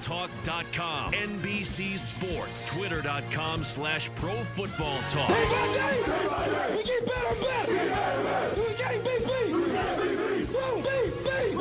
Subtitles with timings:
[0.00, 5.28] ProFootballTalk.com, NBC Sports, Twitter.com slash Pro Football Talk.
[5.28, 8.60] We get better, better.
[8.60, 10.46] We get beat, beat.
[10.48, 11.56] Whoa, beat, beat.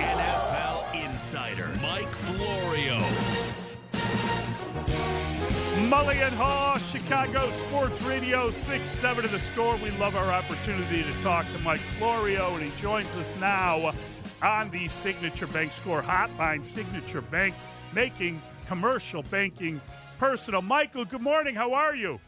[0.00, 3.00] NFL Insider Mike Florio.
[5.88, 9.76] Mully and Haw, Chicago Sports Radio, 6 7 to the score.
[9.76, 13.92] We love our opportunity to talk to Mike Florio, and he joins us now
[14.42, 16.64] on the Signature Bank Score Hotline.
[16.64, 17.54] Signature Bank
[17.94, 19.80] making commercial banking
[20.18, 20.62] personal.
[20.62, 21.54] Michael, good morning.
[21.54, 22.20] How are you?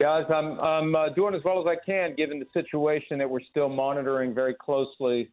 [0.00, 3.42] Guys, I'm I'm uh, doing as well as I can given the situation that we're
[3.50, 5.30] still monitoring very closely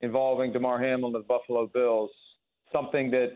[0.00, 2.10] involving Damar Hamlin of the Buffalo Bills.
[2.72, 3.34] Something that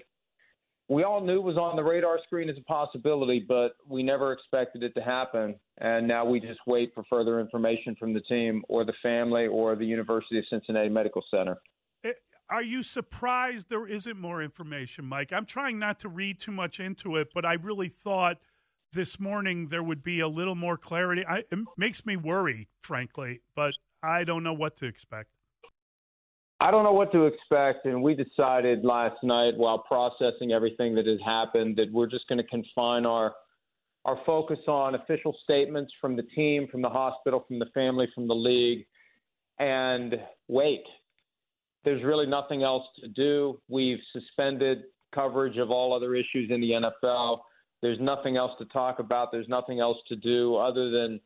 [0.88, 4.82] we all knew was on the radar screen as a possibility, but we never expected
[4.82, 5.54] it to happen.
[5.78, 9.76] And now we just wait for further information from the team or the family or
[9.76, 11.58] the University of Cincinnati Medical Center.
[12.04, 12.12] Eh,
[12.48, 15.30] Are you surprised there isn't more information, Mike?
[15.30, 18.38] I'm trying not to read too much into it, but I really thought
[18.92, 21.24] this morning there would be a little more clarity.
[21.26, 25.28] I, it makes me worry, frankly, but I don't know what to expect.
[26.60, 31.06] I don't know what to expect, and we decided last night while processing everything that
[31.06, 33.34] has happened that we're just going to confine our
[34.04, 38.26] our focus on official statements from the team, from the hospital, from the family, from
[38.26, 38.86] the league,
[39.58, 40.14] and
[40.46, 40.84] wait.
[41.84, 43.60] There's really nothing else to do.
[43.68, 47.40] We've suspended coverage of all other issues in the NFL.
[47.82, 49.30] There's nothing else to talk about.
[49.30, 51.20] There's nothing else to do other than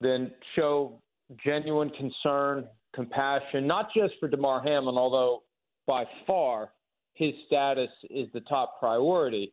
[0.00, 1.00] than show
[1.44, 5.42] genuine concern, compassion, not just for Damar Hamlin, although
[5.86, 6.72] by far
[7.14, 9.52] his status is the top priority,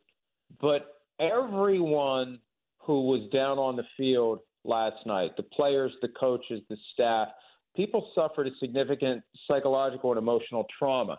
[0.60, 2.38] but everyone
[2.78, 7.28] who was down on the field last night, the players, the coaches, the staff,
[7.76, 11.18] people suffered a significant psychological and emotional trauma.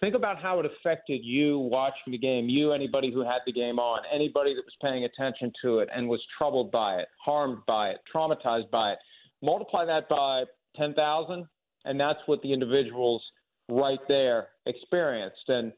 [0.00, 3.78] Think about how it affected you watching the game, you, anybody who had the game
[3.78, 7.90] on, anybody that was paying attention to it and was troubled by it, harmed by
[7.90, 8.98] it, traumatized by it.
[9.42, 10.44] Multiply that by
[10.76, 11.46] 10,000,
[11.84, 13.22] and that's what the individuals
[13.68, 15.48] right there experienced.
[15.48, 15.72] And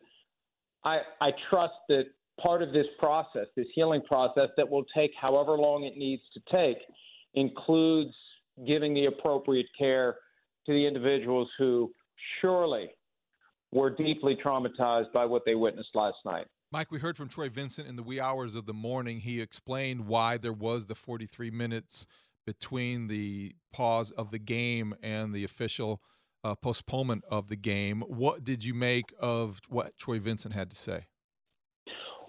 [0.85, 2.05] I, I trust that
[2.43, 6.41] part of this process, this healing process that will take however long it needs to
[6.55, 6.79] take,
[7.35, 8.15] includes
[8.67, 10.17] giving the appropriate care
[10.67, 11.91] to the individuals who
[12.41, 12.89] surely
[13.73, 16.47] were deeply traumatized by what they witnessed last night.
[16.71, 19.21] Mike, we heard from Troy Vincent in the wee hours of the morning.
[19.21, 22.07] He explained why there was the 43 minutes
[22.45, 26.01] between the pause of the game and the official
[26.45, 28.03] uh, postponement of the game.
[28.03, 31.07] What did you make of what Troy Vincent had to say?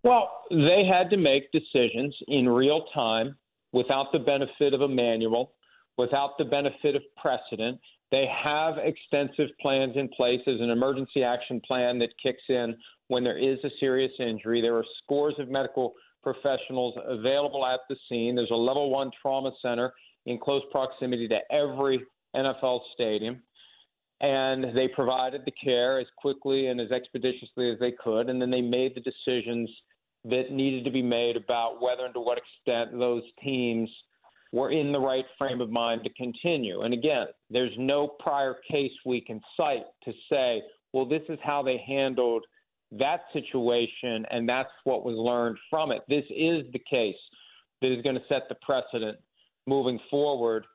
[0.03, 3.35] Well, they had to make decisions in real time
[3.73, 5.53] without the benefit of a manual,
[5.97, 7.79] without the benefit of precedent.
[8.11, 12.75] They have extensive plans in place as an emergency action plan that kicks in
[13.07, 14.61] when there is a serious injury.
[14.61, 15.93] There are scores of medical
[16.23, 18.35] professionals available at the scene.
[18.35, 19.91] There's a level one trauma center
[20.25, 22.01] in close proximity to every
[22.35, 23.41] NFL stadium.
[24.21, 28.29] And they provided the care as quickly and as expeditiously as they could.
[28.29, 29.69] And then they made the decisions
[30.23, 33.89] that needed to be made about whether and to what extent those teams
[34.51, 36.81] were in the right frame of mind to continue.
[36.81, 40.61] And again, there's no prior case we can cite to say,
[40.93, 42.45] well, this is how they handled
[42.91, 46.03] that situation, and that's what was learned from it.
[46.07, 47.15] This is the case
[47.81, 49.17] that is going to set the precedent
[49.67, 50.65] moving forward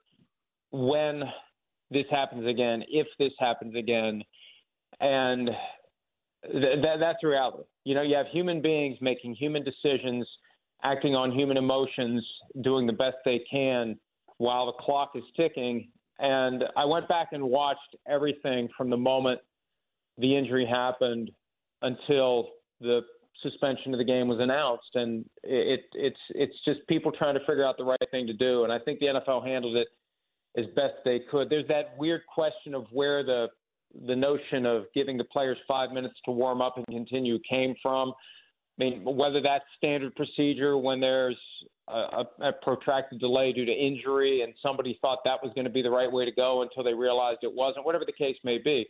[0.71, 1.23] when
[1.91, 4.23] this happens again, if this happens again.
[5.01, 5.51] And
[6.45, 7.65] th- th- that's reality.
[7.84, 10.27] You know, you have human beings making human decisions,
[10.83, 12.25] acting on human emotions,
[12.62, 13.99] doing the best they can
[14.39, 15.91] while the clock is ticking.
[16.19, 19.41] And I went back and watched everything from the moment
[20.19, 21.31] the injury happened
[21.83, 23.01] until the
[23.43, 27.65] suspension of the game was announced, and it, it's it's just people trying to figure
[27.65, 28.65] out the right thing to do.
[28.65, 29.89] And I think the NFL handled it
[30.57, 31.51] as best they could.
[31.51, 33.48] There's that weird question of where the
[34.07, 38.13] the notion of giving the players five minutes to warm up and continue came from.
[38.78, 41.37] I mean, whether that's standard procedure when there's
[41.89, 45.83] a, a protracted delay due to injury and somebody thought that was going to be
[45.83, 48.87] the right way to go until they realized it wasn't, whatever the case may be.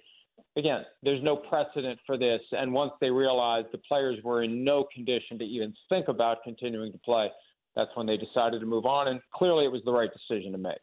[0.57, 2.41] Again, there's no precedent for this.
[2.53, 6.93] And once they realized the players were in no condition to even think about continuing
[6.93, 7.29] to play,
[7.77, 9.09] that's when they decided to move on.
[9.09, 10.79] And clearly it was the right decision to make.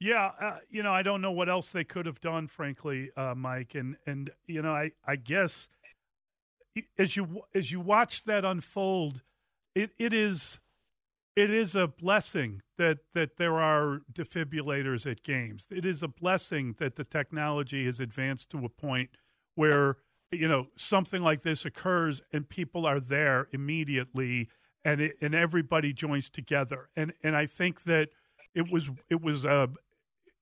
[0.00, 3.34] Yeah, uh, you know, I don't know what else they could have done, frankly, uh,
[3.36, 3.76] Mike.
[3.76, 5.68] And and you know, I I guess
[6.98, 9.22] as you as you watch that unfold,
[9.76, 10.58] it it is
[11.34, 15.66] it is a blessing that that there are defibrillators at games.
[15.70, 19.10] It is a blessing that the technology has advanced to a point
[19.54, 19.98] where
[20.30, 24.48] you know something like this occurs and people are there immediately
[24.84, 28.08] and it, and everybody joins together and and I think that
[28.54, 29.68] it was it was a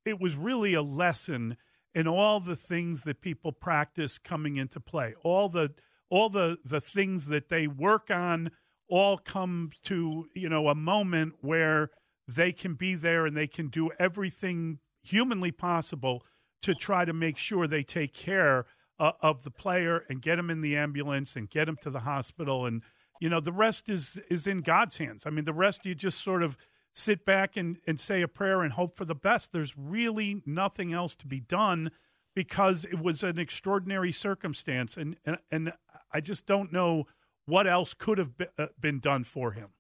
[0.05, 1.57] it was really a lesson
[1.95, 5.75] in all the things that people practice coming into play all the
[6.09, 8.51] all the the things that they work on
[8.91, 11.91] all come to you know a moment where
[12.29, 16.23] they can be there and they can do everything humanly possible
[16.63, 18.67] to try to make sure they take care
[18.99, 22.01] uh, of the player and get him in the ambulance and get him to the
[22.01, 22.83] hospital and
[23.21, 25.25] you know the rest is is in God's hands.
[25.27, 26.57] I mean the rest you just sort of
[26.93, 29.53] sit back and, and say a prayer and hope for the best.
[29.53, 31.93] There's really nothing else to be done
[32.35, 35.73] because it was an extraordinary circumstance and and, and
[36.13, 37.07] I just don't know
[37.51, 38.67] what else could have been, uh,
[39.01, 39.71] done for him.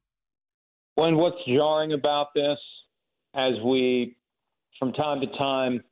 [0.96, 2.58] When what's jarring about this,
[3.34, 4.17] as we
[4.78, 5.82] from time to time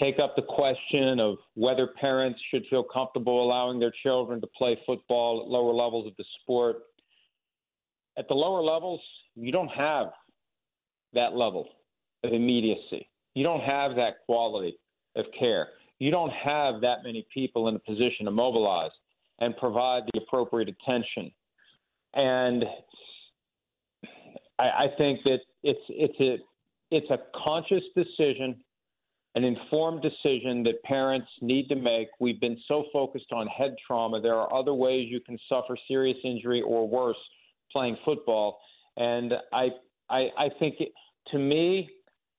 [0.00, 4.78] take up the question of whether parents should feel comfortable allowing their children to play
[4.86, 6.76] football at lower levels of the sport.
[8.16, 9.00] At the lower levels,
[9.34, 10.06] you don't have
[11.12, 11.68] that level
[12.24, 13.08] of immediacy.
[13.34, 14.78] You don't have that quality
[15.16, 15.68] of care.
[15.98, 18.90] You don't have that many people in a position to mobilize
[19.40, 21.32] and provide the appropriate attention.
[22.14, 22.64] And
[24.58, 26.38] I, I think that it's it's a
[26.90, 28.56] it's a conscious decision,
[29.36, 32.08] an informed decision that parents need to make.
[32.18, 34.20] We've been so focused on head trauma.
[34.20, 37.16] There are other ways you can suffer serious injury or worse
[37.72, 38.58] playing football.
[38.96, 39.68] And I
[40.10, 40.92] I, I think it,
[41.28, 41.88] to me,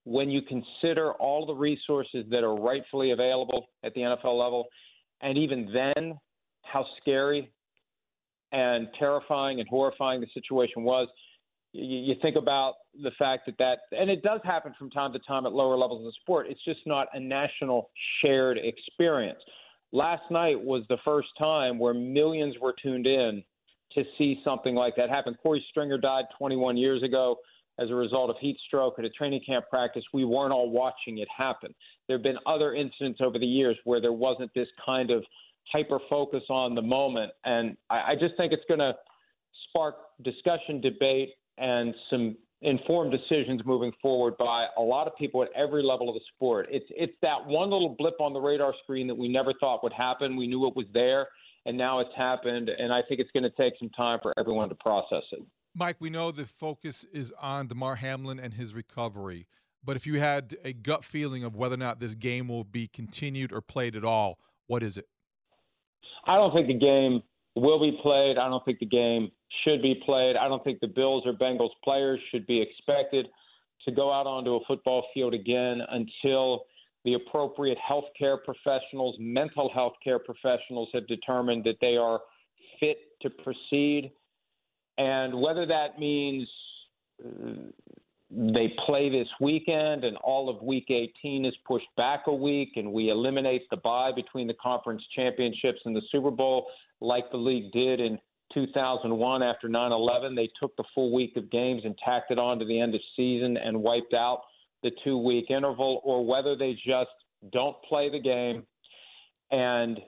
[0.04, 4.68] when you consider all the resources that are rightfully available at the NFL level,
[5.22, 6.18] and even then
[6.64, 7.52] how scary
[8.52, 11.08] and terrifying and horrifying the situation was.
[11.74, 15.20] You, you think about the fact that that, and it does happen from time to
[15.20, 16.48] time at lower levels of the sport.
[16.50, 17.90] It's just not a national
[18.24, 19.40] shared experience.
[19.94, 23.44] Last night was the first time where millions were tuned in
[23.94, 25.36] to see something like that happen.
[25.42, 27.38] Corey Stringer died 21 years ago
[27.80, 30.04] as a result of heat stroke at a training camp practice.
[30.14, 31.74] We weren't all watching it happen.
[32.08, 35.24] There have been other incidents over the years where there wasn't this kind of
[35.72, 37.32] hyper focus on the moment.
[37.46, 38.94] And I, I just think it's going to
[39.70, 45.50] spark discussion, debate, and some informed decisions moving forward by a lot of people at
[45.56, 46.68] every level of the sport.
[46.70, 49.94] It's it's that one little blip on the radar screen that we never thought would
[49.94, 50.36] happen.
[50.36, 51.28] We knew it was there,
[51.66, 52.70] and now it's happened.
[52.70, 55.44] And I think it's going to take some time for everyone to process it.
[55.74, 59.48] Mike, we know the focus is on Damar Hamlin and his recovery.
[59.84, 62.88] But if you had a gut feeling of whether or not this game will be
[62.88, 64.38] continued or played at all,
[64.68, 65.08] what is it?
[66.26, 67.22] I don't think the game
[67.56, 68.38] will be played.
[68.38, 69.32] I don't think the game
[69.64, 70.36] should be played.
[70.36, 73.28] I don't think the Bills or Bengals players should be expected
[73.86, 76.66] to go out onto a football field again until
[77.04, 82.20] the appropriate health care professionals, mental health care professionals have determined that they are
[82.80, 84.12] fit to proceed.
[84.98, 86.48] And whether that means
[88.34, 92.92] they play this weekend and all of week 18 is pushed back a week and
[92.92, 96.68] we eliminate the bye between the conference championships and the Super Bowl
[97.02, 98.18] like the league did in
[98.54, 102.66] 2001 after 9/11 they took the full week of games and tacked it on to
[102.66, 104.44] the end of season and wiped out
[104.82, 107.12] the 2 week interval or whether they just
[107.52, 108.66] don't play the game
[109.52, 110.00] and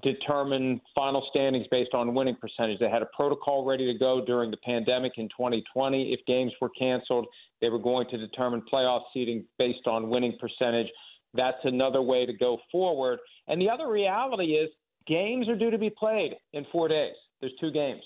[0.00, 2.78] determine final standings based on winning percentage.
[2.78, 6.12] They had a protocol ready to go during the pandemic in 2020.
[6.12, 7.26] If games were canceled,
[7.60, 10.88] they were going to determine playoff seeding based on winning percentage.
[11.34, 13.18] That's another way to go forward.
[13.48, 14.70] And the other reality is
[15.06, 17.14] games are due to be played in four days.
[17.40, 18.02] There's two games,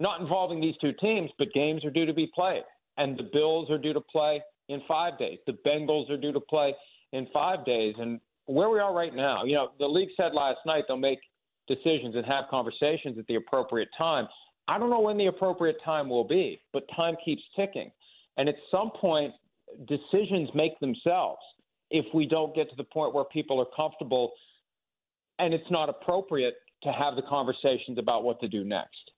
[0.00, 2.64] not involving these two teams, but games are due to be played.
[2.98, 5.38] And the Bills are due to play in five days.
[5.46, 6.74] The Bengals are due to play
[7.12, 7.94] in five days.
[7.98, 11.20] And where we are right now, you know, the league said last night they'll make
[11.68, 14.26] decisions and have conversations at the appropriate time.
[14.68, 17.90] I don't know when the appropriate time will be, but time keeps ticking.
[18.36, 19.32] And at some point,
[19.86, 21.40] decisions make themselves
[21.90, 24.32] if we don't get to the point where people are comfortable
[25.38, 29.10] and it's not appropriate to have the conversations about what to do next.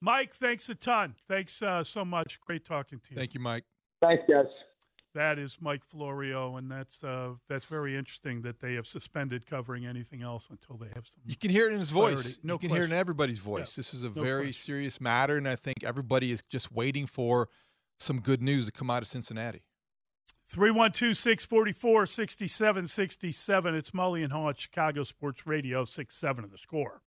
[0.00, 1.14] Mike, thanks a ton.
[1.28, 2.40] Thanks uh, so much.
[2.40, 3.16] Great talking to you.
[3.16, 3.64] Thank you, Mike.
[4.02, 4.46] Thanks, guys.
[5.14, 9.84] That is Mike Florio, and that's uh, that's very interesting that they have suspended covering
[9.84, 11.20] anything else until they have some.
[11.26, 12.16] You can hear it in his clarity.
[12.16, 12.38] voice.
[12.42, 12.76] No you can question.
[12.76, 13.74] hear it in everybody's voice.
[13.74, 13.80] Yeah.
[13.80, 14.52] This is a No very question.
[14.52, 17.48] serious matter, and I think everybody is just waiting for
[17.98, 19.62] some good news to come out of Cincinnati.
[20.48, 23.74] 312 644 6767.
[23.74, 27.02] It's Mully and Haw at Chicago Sports Radio, 6 7 of the score.